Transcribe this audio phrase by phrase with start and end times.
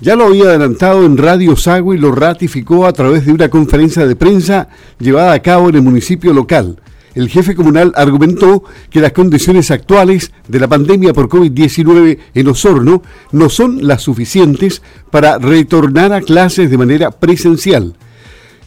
[0.00, 4.06] ya lo había adelantado en Radio Sago y lo ratificó a través de una conferencia
[4.06, 4.68] de prensa
[4.98, 6.78] llevada a cabo en el municipio local
[7.16, 13.02] el jefe comunal argumentó que las condiciones actuales de la pandemia por COVID-19 en Osorno
[13.32, 17.96] no son las suficientes para retornar a clases de manera presencial.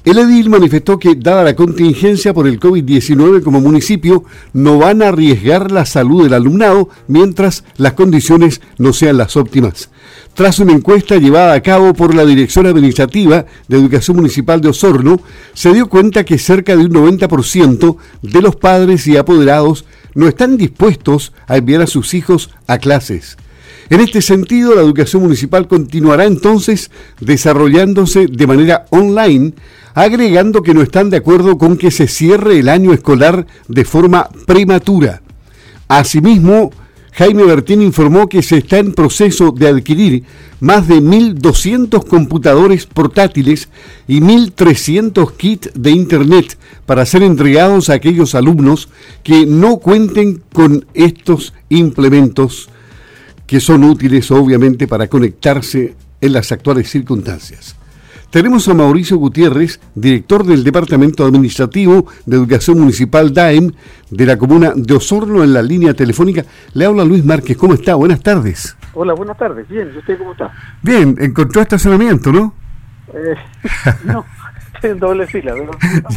[0.03, 5.09] El edil manifestó que, dada la contingencia por el COVID-19 como municipio, no van a
[5.09, 9.91] arriesgar la salud del alumnado mientras las condiciones no sean las óptimas
[10.39, 15.19] tras una encuesta llevada a cabo por la Dirección Administrativa de Educación Municipal de Osorno,
[15.53, 19.83] se dio cuenta que cerca de un 90% de los padres y apoderados
[20.15, 23.35] no están dispuestos a enviar a sus hijos a clases.
[23.89, 29.55] En este sentido, la educación municipal continuará entonces desarrollándose de manera online,
[29.93, 34.29] agregando que no están de acuerdo con que se cierre el año escolar de forma
[34.45, 35.21] prematura.
[35.89, 36.71] Asimismo,
[37.13, 40.23] Jaime Bertín informó que se está en proceso de adquirir
[40.59, 43.69] más de 1.200 computadores portátiles
[44.07, 48.89] y 1.300 kits de Internet para ser entregados a aquellos alumnos
[49.23, 52.69] que no cuenten con estos implementos
[53.47, 57.75] que son útiles obviamente para conectarse en las actuales circunstancias.
[58.31, 63.71] Tenemos a Mauricio Gutiérrez, director del Departamento Administrativo de Educación Municipal DAEM
[64.11, 66.45] de la comuna de Osorno en la línea telefónica.
[66.75, 67.95] Le habla Luis Márquez, ¿cómo está?
[67.95, 68.77] Buenas tardes.
[68.93, 69.67] Hola, buenas tardes.
[69.67, 70.51] Bien, ¿y usted cómo está?
[70.83, 72.53] Bien, encontró estacionamiento, ¿no?
[73.11, 73.35] Eh,
[74.03, 74.23] no,
[74.83, 75.53] en doble fila.
[75.53, 75.71] Pero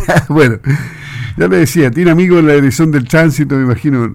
[0.29, 0.59] bueno,
[1.37, 4.15] ya le decía, tiene amigos en la dirección del tránsito, me imagino.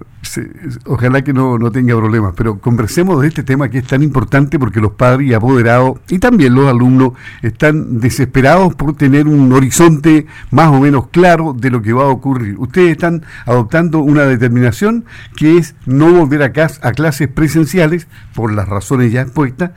[0.86, 4.60] ojalá que no, no tenga problemas, pero conversemos de este tema que es tan importante
[4.60, 10.28] porque los padres y apoderados y también los alumnos están desesperados por tener un horizonte
[10.52, 12.56] más o menos claro de lo que va a ocurrir.
[12.60, 18.68] Ustedes están adoptando una determinación que es no volver a, a clases presenciales por las
[18.68, 19.72] razones ya expuestas,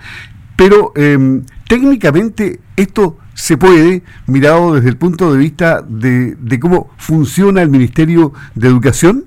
[0.56, 7.62] pero eh, técnicamente esto se puede, mirado desde el punto de vista de, cómo funciona
[7.62, 9.24] el Ministerio de Educación?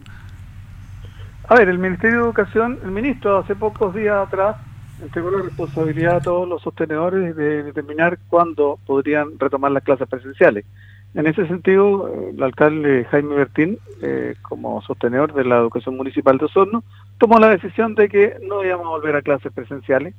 [1.50, 4.58] A ver, el Ministerio de Educación, el ministro hace pocos días atrás
[5.02, 10.64] entregó la responsabilidad a todos los sostenedores de determinar cuándo podrían retomar las clases presenciales.
[11.16, 16.46] En ese sentido, el alcalde Jaime Bertín, eh, como sostenedor de la educación municipal de
[16.46, 16.84] Osorno,
[17.18, 20.14] tomó la decisión de que no íbamos a volver a clases presenciales,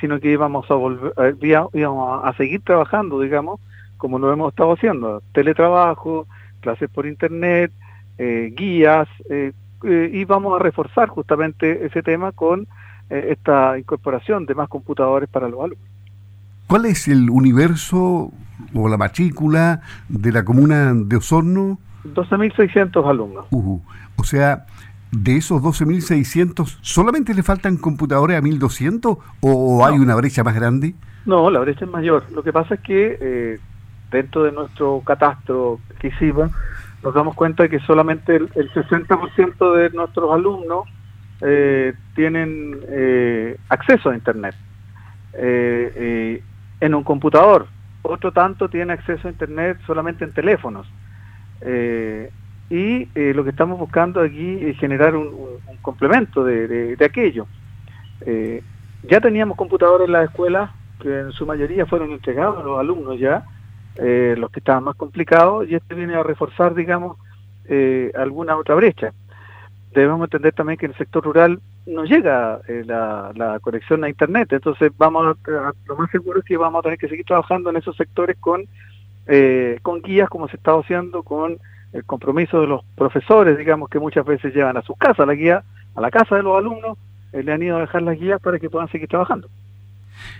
[0.00, 3.60] sino que íbamos a volver, íbamos a seguir trabajando, digamos,
[3.96, 6.26] como lo hemos estado haciendo, teletrabajo,
[6.60, 7.72] clases por internet,
[8.18, 9.52] eh, guías, eh,
[9.84, 12.66] eh, y vamos a reforzar justamente ese tema con
[13.10, 15.88] esta incorporación de más computadores para los alumnos.
[16.66, 18.30] ¿Cuál es el universo
[18.74, 19.80] o la matrícula
[20.10, 21.78] de la comuna de Osorno?
[22.04, 23.46] 12.600 alumnos.
[23.50, 24.66] O sea,
[25.10, 30.94] de esos 12.600, ¿solamente le faltan computadores a 1.200 o, hay una brecha más grande?
[31.24, 32.24] No, la brecha es mayor.
[32.32, 33.60] Lo que pasa es que eh,
[34.10, 36.50] dentro de nuestro catastro que hicimos,
[37.02, 40.86] nos damos cuenta de que solamente el, 60% de nuestros alumnos
[41.40, 44.54] eh, tienen eh, acceso a Internet
[45.40, 47.66] en un computador.
[48.02, 50.86] Otro tanto tiene acceso a Internet solamente en teléfonos
[52.70, 57.46] y eh, lo que estamos buscando aquí es generar un, complemento de, aquello.
[58.20, 58.62] Eh,
[59.04, 63.18] ya teníamos computadores en las escuelas que en su mayoría fueron entregados a los alumnos
[63.18, 63.44] ya,
[63.96, 67.16] eh, los que estaban más complicados, y este viene a reforzar, digamos,
[68.14, 69.12] alguna otra brecha.
[69.92, 74.90] Debemos entender también que en el sector rural no llega la, conexión a Internet, entonces
[74.96, 77.96] vamos a, lo más seguro es que vamos a tener que seguir trabajando en esos
[77.96, 78.64] sectores con,
[79.82, 81.58] con guías, como se está haciendo, con
[81.92, 85.62] el compromiso de los profesores, digamos, que muchas veces llevan a sus casas la guía,
[85.94, 86.98] a la casa de los alumnos,
[87.32, 89.48] eh, le han ido a dejar las guías para que puedan seguir trabajando.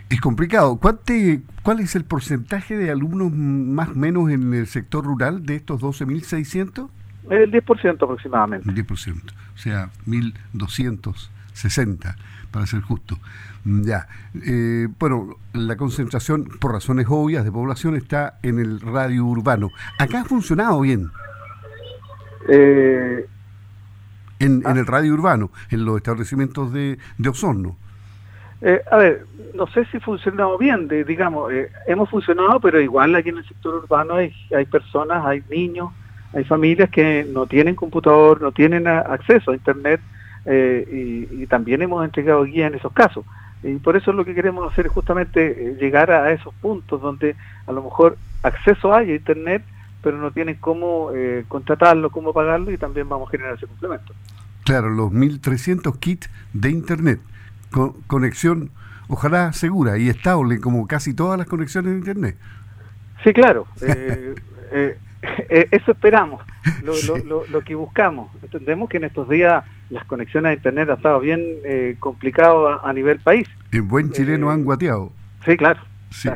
[0.08, 0.78] Es complicado.
[0.78, 5.80] ¿Cuál es el porcentaje de alumnos más o menos en el sector rural de estos
[5.80, 6.88] 12.600?
[7.30, 8.68] El 10% aproximadamente.
[8.68, 12.16] El 10%, o sea, 1.260.
[12.50, 13.18] para ser justo.
[13.64, 14.08] Mm, ya.
[14.46, 19.70] Eh, bueno, la concentración, por razones obvias de población, está en el radio urbano.
[19.98, 21.10] ¿Acá ha funcionado bien?
[22.49, 23.26] Eh,
[24.40, 27.76] en, en, el radio urbano, en los establecimientos de, de Osorno.
[28.61, 29.25] Eh, a ver,
[29.55, 33.46] no sé si funcionado bien, de, digamos, eh, hemos funcionado, pero igual aquí en el
[33.46, 35.93] sector urbano hay, hay personas, hay niños,
[36.35, 40.00] hay familias que no tienen computador, no tienen acceso a Internet
[40.44, 43.25] eh, y, también hemos entregado guía en esos casos.
[43.62, 47.34] Y por eso lo que queremos hacer es justamente llegar a esos puntos donde
[47.67, 49.62] a lo mejor acceso hay a Internet,
[50.02, 51.10] pero no tienen cómo
[51.48, 54.12] contratarlo, cómo pagarlo y también vamos a generar ese complemento.
[54.64, 57.20] Claro, los 1.300 kits de Internet
[58.06, 58.70] conexión,
[59.08, 62.36] ojalá segura y estable, como casi todas las conexiones de Internet.
[63.24, 63.66] Sí, claro.
[64.70, 66.42] Eh, eh, eh, eso esperamos,
[66.84, 68.30] lo, que buscamos.
[68.42, 71.42] Entendemos que en estos días las conexiones a Internet han estado bien
[71.98, 73.48] complicado a, nivel país.
[73.72, 75.10] En buen chileno han guateado.
[75.46, 75.80] Sí, claro.
[76.10, 76.28] Sí.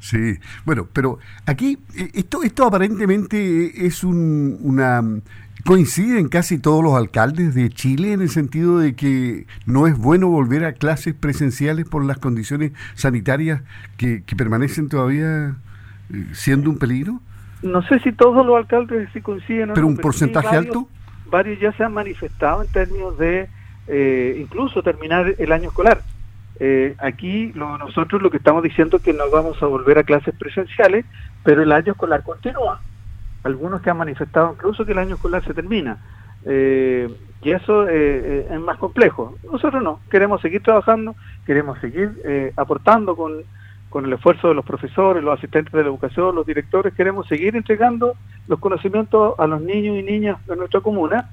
[0.00, 1.78] Sí, bueno, pero aquí
[2.14, 5.02] esto, esto aparentemente es un, una
[5.66, 10.28] coinciden casi todos los alcaldes de Chile en el sentido de que no es bueno
[10.28, 13.62] volver a clases presenciales por las condiciones sanitarias
[13.96, 15.56] que, permanecen todavía
[16.12, 17.20] eh, siendo un peligro?
[17.62, 19.72] No sé si todos los alcaldes sí coinciden.
[19.74, 20.88] ¿Pero un porcentaje alto?
[21.30, 23.48] Varios ya se han manifestado en términos de
[23.88, 26.02] eh, incluso terminar el año escolar.
[26.58, 30.34] Eh, aquí nosotros lo que estamos diciendo es que no vamos a volver a clases
[30.36, 31.04] presenciales,
[31.44, 32.80] pero el año escolar continúa
[33.44, 35.98] algunos que han manifestado incluso que el año escolar se termina.
[36.44, 37.08] Eh,
[37.42, 39.36] y eso eh, es más complejo.
[39.50, 41.14] Nosotros no, queremos seguir trabajando,
[41.44, 43.44] queremos seguir aportando con,
[43.88, 47.54] con el esfuerzo de los profesores, los asistentes de la educación, los directores, queremos seguir
[47.54, 48.14] entregando
[48.48, 51.30] los conocimientos a los niños y niñas de nuestra comuna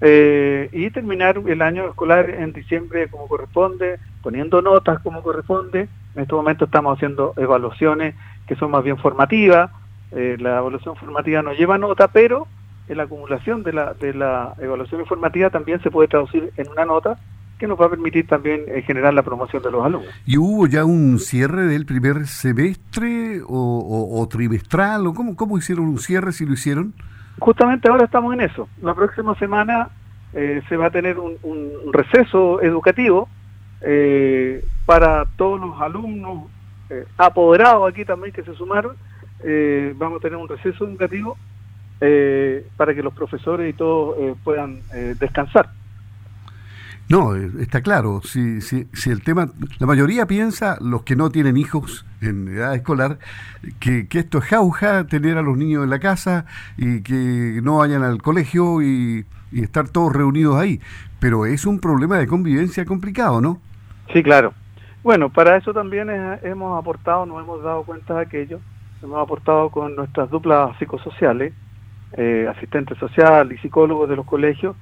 [0.00, 5.88] y terminar el año escolar en diciembre como corresponde, poniendo notas como corresponde.
[6.14, 8.14] En este momento estamos haciendo evaluaciones
[8.46, 9.70] que son más bien formativas,
[10.12, 12.46] eh, la evaluación formativa no lleva nota, pero
[12.88, 17.18] la acumulación de la, de la evaluación informativa también se puede traducir en una nota
[17.58, 20.12] que nos va a permitir también eh, generar la promoción de los alumnos.
[20.24, 25.06] ¿Y hubo ya un cierre del primer semestre o, trimestral?
[25.06, 26.94] o cómo, cómo hicieron un cierre si lo hicieron?
[27.38, 28.68] Justamente ahora estamos en eso.
[28.82, 29.88] La próxima semana
[30.32, 31.36] eh, se va a tener un,
[31.92, 33.28] receso educativo
[34.86, 36.44] para todos los alumnos
[37.18, 38.96] apoderados aquí también que se sumaron
[39.40, 41.36] eh, vamos a tener un receso educativo
[42.00, 44.80] eh, para que los profesores y todos eh, puedan
[45.18, 45.70] descansar.
[47.08, 48.20] No, está claro.
[48.22, 49.48] Si, si, si, el tema,
[49.78, 53.18] la mayoría piensa, los que no tienen hijos en edad escolar,
[53.78, 57.78] que, que, esto es jauja, tener a los niños en la casa y que no
[57.78, 60.80] vayan al colegio y, estar todos reunidos ahí.
[61.20, 63.60] Pero es un problema de convivencia complicado, ¿no?
[64.12, 64.52] Sí, claro.
[65.02, 66.10] Bueno, para eso también
[66.42, 68.60] hemos aportado, nos hemos dado cuenta de aquello
[69.02, 71.52] hemos aportado con nuestras duplas psicosociales,
[72.16, 74.76] eh, asistentes social y psicólogos de los colegios,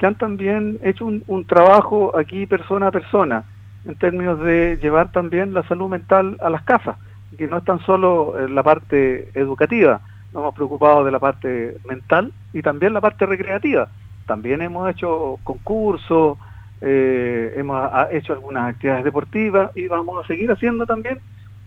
[0.00, 3.44] que han también hecho un, trabajo aquí persona a persona,
[3.84, 6.96] en términos de llevar también la salud mental a las casas,
[7.36, 10.00] que no es tan solo eh, la parte educativa,
[10.32, 13.88] nos hemos preocupado de la parte mental y también la parte recreativa.
[14.26, 16.38] También hemos hecho concursos,
[16.80, 21.18] eh, hemos hecho algunas actividades deportivas y vamos a seguir haciendo también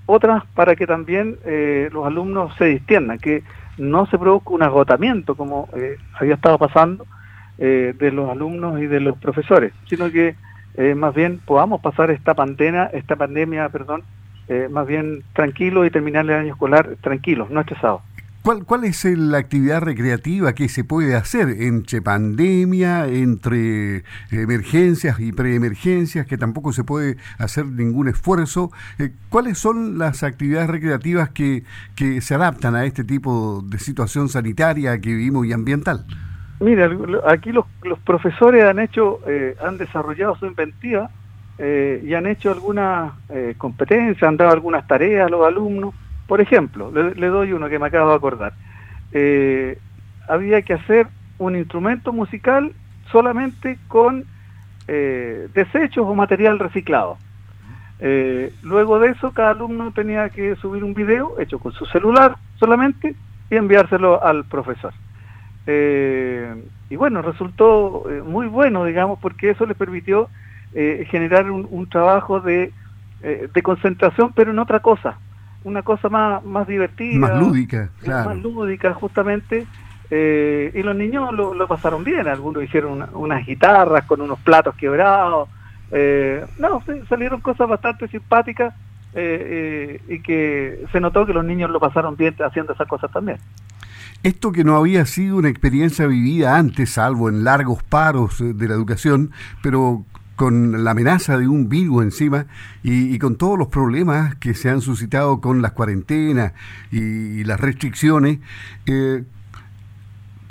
[0.08, 3.44] otras para que también eh, los alumnos se distiendan, que
[3.78, 5.70] no se produzca un agotamiento como
[6.20, 7.06] había estado pasando
[7.66, 10.36] eh, de los alumnos y de los profesores, sino que
[10.96, 14.02] más bien podamos pasar esta pandemia, esta pandemia, perdón,
[14.72, 18.02] más bien tranquilo y terminar el año escolar tranquilos, no estresados.
[18.44, 25.32] ¿Cuál, ¿Cuál es la actividad recreativa que se puede hacer entre pandemia, entre emergencias y
[25.32, 28.70] preemergencias, que tampoco se puede hacer ningún esfuerzo?
[29.00, 31.64] Eh, ¿Cuáles son las actividades recreativas que,
[31.96, 36.06] que se adaptan a este tipo de situación sanitaria que vivimos y ambiental?
[36.60, 36.90] Mira,
[37.28, 37.66] aquí los,
[38.06, 41.10] profesores han hecho, eh, han desarrollado su inventiva
[41.58, 43.14] eh, y han hecho algunas
[43.58, 45.94] competencias, han dado algunas tareas a los alumnos
[46.28, 48.54] por ejemplo, le, doy uno que me acabo de acordar.
[49.12, 49.78] Eh,
[50.28, 51.08] había que hacer
[51.38, 52.72] un instrumento musical
[53.12, 54.26] solamente con
[54.88, 57.18] eh, desechos o material reciclado.
[58.00, 62.36] Eh, luego de eso, cada alumno tenía que subir un video hecho con su celular
[62.58, 63.16] solamente
[63.50, 64.94] y enviárselo al profesor.
[65.66, 70.30] Y bueno, resultó muy bueno, digamos, porque eso le permitió
[70.74, 72.72] generar un, trabajo de,
[73.22, 75.18] de concentración, pero en otra cosa
[75.64, 77.20] una cosa más, más divertida.
[77.20, 78.30] Más lúdica, claro.
[78.30, 79.66] Más lúdica, justamente.
[80.10, 82.28] Eh, y los niños lo, pasaron bien.
[82.28, 85.50] Algunos hicieron unas guitarras con unos platos quebrados.
[86.60, 88.74] no, salieron cosas bastante simpáticas
[89.16, 93.38] y que se notó que los niños lo pasaron bien haciendo esas cosas también.
[94.24, 98.74] Esto que no había sido una experiencia vivida antes, salvo en largos paros de la
[98.74, 100.06] educación, pero
[100.38, 102.46] con la amenaza de un virus encima
[102.84, 106.54] y, con todos los problemas que se han suscitado con las cuarentenas
[106.92, 108.40] y, las restricciones,
[108.86, 109.24] eh,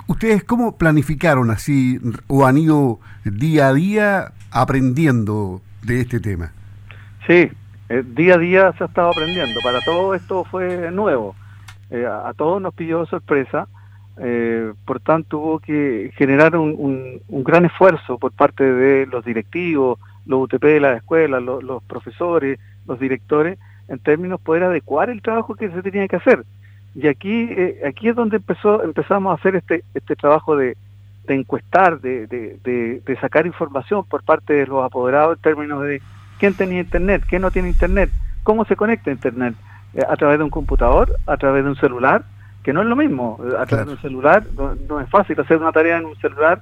[0.07, 6.51] ¿ustedes cómo planificaron así o han ido día a día aprendiendo de este tema?
[7.25, 7.49] Sí,
[7.89, 9.59] eh, día a día se ha estado aprendiendo.
[9.61, 11.35] Para todo esto fue nuevo.
[11.93, 13.69] Eh, a todos nos pidió sorpresa
[14.17, 20.43] eh, por tanto, hubo que generar un, gran esfuerzo por parte de los directivos, los
[20.43, 23.57] UTP de la escuela, los, profesores, los directores,
[23.87, 26.45] en términos de poder adecuar el trabajo que se tenía que hacer.
[26.95, 30.77] Y aquí, eh, aquí es donde empezó, empezamos a hacer este, este trabajo de,
[31.27, 36.01] encuestar, de, de, sacar información por parte de los apoderados en términos de
[36.37, 38.11] quién tenía internet, quién no tiene internet,
[38.43, 39.55] cómo se conecta a internet,
[40.07, 42.23] a través de un computador, a través de un celular,
[42.63, 43.39] que no es lo mismo.
[43.59, 44.43] A través de un celular
[44.87, 46.61] no, es fácil hacer una tarea en un celular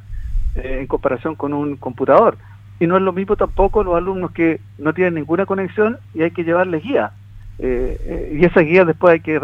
[0.55, 2.37] eh, en comparación con un computador.
[2.79, 6.31] Y no es lo mismo tampoco los alumnos que no tienen ninguna conexión y hay
[6.31, 7.11] que llevarles guía.
[7.59, 9.39] Eh, eh, y esas guías después hay que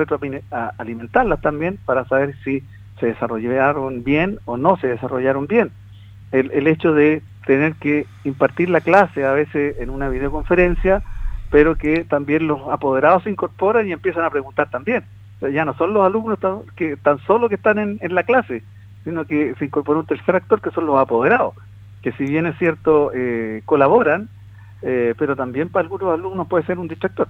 [0.80, 2.64] alimentarlas también para saber si
[3.00, 5.70] se desarrollaron bien o no se desarrollaron bien.
[6.32, 11.04] El, el hecho de tener que impartir la clase a veces en una videoconferencia,
[11.50, 15.04] pero que también los apoderados se incorporan y empiezan a preguntar también
[15.42, 18.64] ya no son los alumnos tan, que tan solo que están en, la clase,
[19.04, 21.54] sino que se incorpora un tercer actor que son los apoderados,
[22.02, 24.30] que si bien es cierto, eh, colaboran,
[24.82, 27.28] eh, pero también para algunos alumnos puede ser un distractor.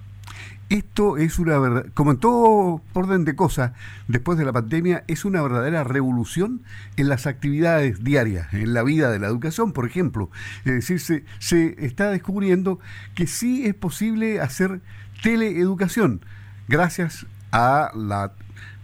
[0.70, 3.72] Esto es una verdad, como en todo orden de cosas,
[4.10, 6.62] después de la pandemia, es una verdadera revolución
[6.98, 10.30] en las actividades diarias, en la vida de la educación, por ejemplo.
[10.66, 12.80] Es decir, se, se está descubriendo
[13.16, 14.82] que sí es posible hacer
[15.24, 16.22] teleeducación
[16.68, 18.34] gracias a la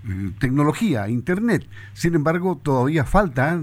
[0.08, 1.68] eh, tecnología, Internet.
[1.94, 3.60] Sin embargo, todavía falta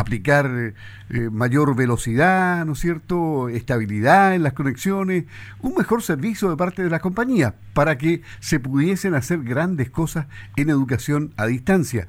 [0.00, 0.74] aplicar eh,
[1.10, 5.24] eh, mayor velocidad, ¿no es cierto?, estabilidad en las conexiones,
[5.60, 10.26] un mejor servicio de parte de las compañías para que se pudiesen hacer grandes cosas
[10.56, 12.08] en educación a distancia.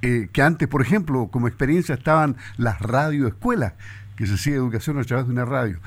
[0.00, 3.74] que antes, por ejemplo, como experiencia estaban las radioescuelas,
[4.16, 5.78] que se hacía educación a través de una radio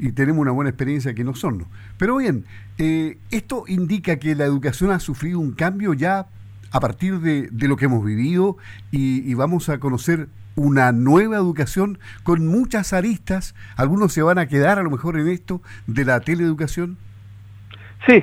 [0.00, 1.66] y tenemos una buena experiencia aquí en Osorno.
[1.98, 2.44] Pero bien,
[2.78, 6.26] eh, esto indica que la educación ha sufrido un cambio ya
[6.72, 8.56] a partir de, lo que hemos vivido
[8.90, 10.28] y, vamos a conocer
[10.60, 13.54] una nueva educación con muchas aristas.
[13.76, 16.98] Algunos se van a quedar a lo mejor en esto de la teleeducación.
[18.06, 18.22] Sí,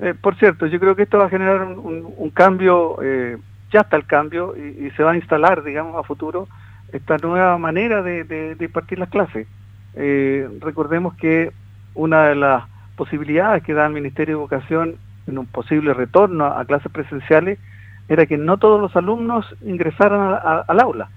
[0.00, 3.36] eh, por cierto, yo creo que esto va a generar un, cambio, eh,
[3.72, 6.48] ya está el cambio y, se va a instalar, digamos, a futuro
[6.92, 9.46] esta nueva manera de, de, de impartir las clases.
[9.94, 11.52] Eh, recordemos que
[11.94, 12.64] una de las
[12.96, 14.96] posibilidades que da el Ministerio de Educación
[15.28, 17.60] en un posible retorno a, clases presenciales
[18.08, 21.10] era que no todos los alumnos ingresaran al aula,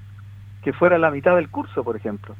[0.61, 2.35] que fuera la mitad del curso, por ejemplo.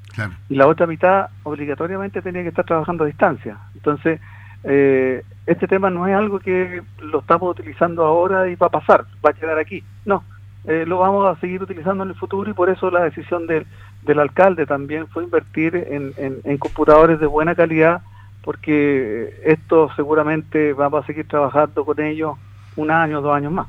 [0.49, 3.57] Y la otra mitad obligatoriamente tenía que estar trabajando a distancia.
[3.73, 4.19] Entonces,
[4.63, 9.05] eh, este tema no es algo que lo estamos utilizando ahora y va a pasar,
[9.25, 9.83] va a quedar aquí.
[10.05, 10.23] No,
[10.65, 13.65] eh, lo vamos a seguir utilizando en el futuro y por eso la decisión del,
[14.03, 18.01] del alcalde también fue invertir en, en, computadores de buena calidad
[18.43, 22.37] porque esto seguramente vamos a seguir trabajando con ellos
[22.75, 23.67] un año, dos años más.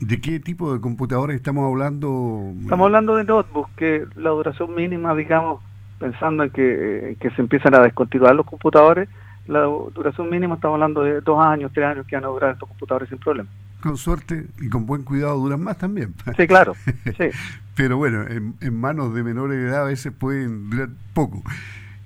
[0.00, 2.52] ¿De qué tipo de computadores estamos hablando?
[2.62, 5.62] Estamos hablando de notebooks, que la duración mínima, digamos,
[5.98, 9.08] pensando en que, eh, que se empiezan a descontinuar los computadores,
[9.46, 12.68] la duración mínima estamos hablando de dos años, tres años que van a durar estos
[12.68, 13.48] computadores sin problema
[13.84, 16.14] con suerte y con buen cuidado duran más también.
[16.38, 16.74] Sí, claro.
[17.76, 21.42] Pero bueno, en, manos de menores de edad a veces pueden durar poco.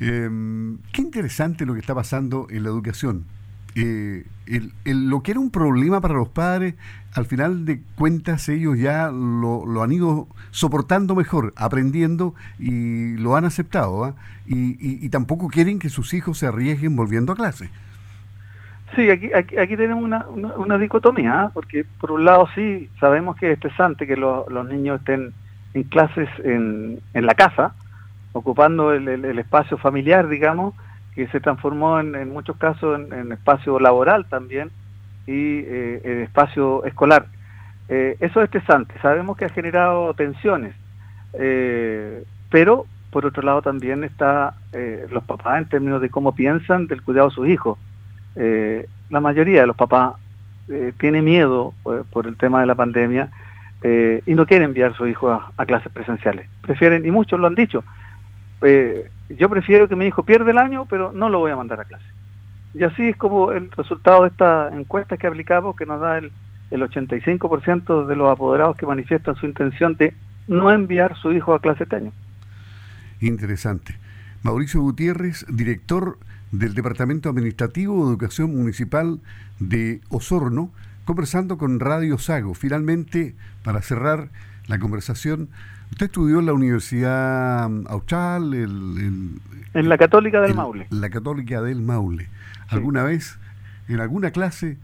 [0.01, 3.27] Em, qué interesante lo que está pasando en la educación.
[3.75, 4.25] Eh,
[4.85, 6.75] lo que era un problema para los padres,
[7.13, 13.45] al final de cuentas ellos ya lo, han ido soportando mejor, aprendiendo y lo han
[13.45, 14.05] aceptado.
[14.05, 14.15] ¿ah?
[14.47, 17.71] y, tampoco quieren que sus hijos se arriesguen volviendo a clase.
[18.97, 21.51] Sí, aquí, aquí, tenemos una, una, dicotomía, ¿ah?
[21.53, 25.35] porque por un lado sí, sabemos que es estresante que los niños estén
[25.75, 27.75] en clases en, en la casa,
[28.33, 30.75] ocupando el, el, espacio familiar, digamos,
[31.19, 34.71] que se transformó en, en muchos casos en, espacio laboral también
[35.27, 37.27] y eh, en espacio escolar.
[37.89, 40.75] Eh, eso es estresante, sabemos que ha generado tensiones,
[41.35, 44.55] eh, pero por otro lado también está
[45.11, 47.79] los papás en términos de cómo piensan del cuidado de sus hijos
[48.41, 50.15] eh, la mayoría de los papás
[50.69, 53.31] eh, tiene miedo eh, por el tema de la pandemia
[53.81, 56.49] y no quieren enviar a sus hijos a, clases presenciales.
[56.63, 57.85] Prefieren, y muchos lo han dicho,
[59.37, 61.85] yo prefiero que mi hijo pierda el año, pero no lo voy a mandar a
[61.85, 62.05] clase.
[62.75, 66.33] Y así es como el resultado de esta encuesta que aplicamos, que nos da el,
[66.71, 70.15] el 85% de los apoderados que manifiestan su intención de
[70.47, 72.13] no enviar su hijo a clase este año.
[73.21, 73.97] Interesante.
[74.43, 76.19] Mauricio Gutiérrez, director
[76.53, 79.21] del Departamento Administrativo de Educación Municipal
[79.59, 80.71] de Osorno,
[81.05, 82.55] conversando con Radio Sago.
[82.55, 84.31] Finalmente, para cerrar
[84.67, 85.49] la conversación,
[85.91, 90.87] usted estudió en la Universidad Austral, en la Católica del Maule.
[90.91, 92.29] La Católica del Maule.
[92.69, 93.39] ¿Alguna vez,
[93.89, 94.77] en alguna clase,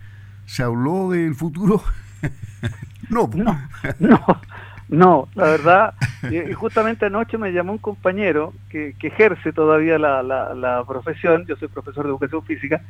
[0.46, 1.82] se habló del futuro?
[3.10, 3.58] no, no,
[3.98, 4.40] no,
[4.88, 5.94] no, la verdad,
[6.30, 12.04] y justamente anoche me llamó un compañero que, ejerce todavía la, profesión, yo soy profesor
[12.04, 12.82] de educación física,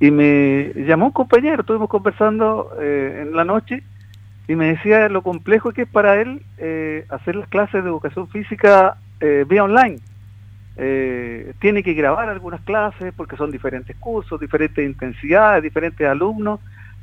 [0.00, 3.82] y me llamó un compañero, estuvimos conversando eh, en la noche,
[4.48, 8.28] y me decía lo complejo que es para él eh, hacer las clases de educación
[8.28, 10.00] física eh, vía online.
[11.58, 16.60] tiene que grabar algunas clases porque son diferentes cursos, diferentes intensidades, diferentes alumnos,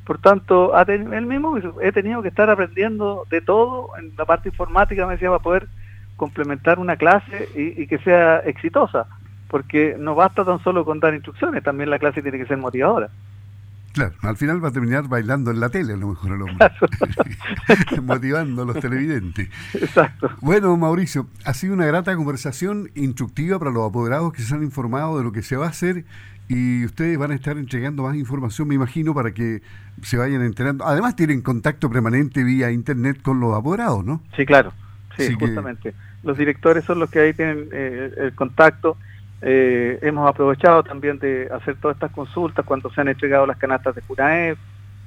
[0.10, 5.05] por tanto, él mismo he tenido que estar aprendiendo de todo en la parte informática,
[5.05, 5.67] me decía, para poder
[6.15, 9.05] complementar una clase y, que sea exitosa,
[9.50, 13.12] porque no basta tan solo con dar instrucciones, también la clase tiene que ser motivadora.
[14.00, 16.72] Claro, al final va a terminar bailando en la tele, a lo mejor el hombre.
[18.01, 19.50] Motivando a los televidentes.
[19.74, 20.29] Exacto.
[20.39, 25.18] Bueno, Mauricio, ha sido una grata conversación instructiva para los apoderados que se han informado
[25.18, 26.06] de lo que se va a hacer
[26.48, 29.62] y ustedes van a estar entregando más información, me imagino, para que
[30.01, 30.86] se vayan enterando.
[30.86, 34.22] Además, tienen contacto permanente vía internet con los apoderados, ¿no?
[34.38, 34.72] Sí, claro,
[35.18, 35.94] sí, justamente.
[36.24, 38.96] Los directores son los que ahí tienen eh, el contacto.
[39.41, 43.96] Eh, hemos aprovechado también de hacer todas estas consultas cuando se han entregado las canastas
[43.96, 44.58] de CUNAEP,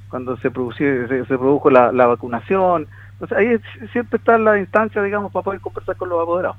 [0.09, 2.87] cuando se, se, produjo la, la vacunación.
[3.13, 6.57] Entonces, ahí siempre está la instancia, digamos, para poder conversar con los apoderados.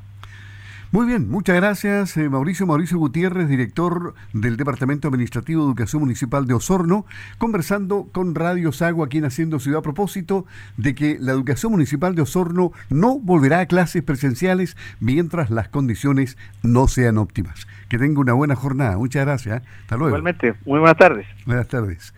[0.94, 2.68] Muy bien, muchas gracias eh, Mauricio.
[2.68, 7.04] Mauricio Gutiérrez, director del Departamento Administrativo de Educación Municipal de Osorno,
[7.38, 10.46] conversando con Radio Sago aquí en Haciendo Ciudad a propósito
[10.76, 16.38] de que la educación municipal de Osorno no volverá a clases presenciales mientras las condiciones
[16.62, 17.66] no sean óptimas.
[17.88, 18.96] Que tenga una buena jornada.
[18.96, 19.62] Muchas gracias.
[19.62, 19.66] ¿eh?
[19.80, 20.10] Hasta luego.
[20.16, 21.26] Igualmente, muy buenas tardes.
[21.44, 22.14] Buenas tardes.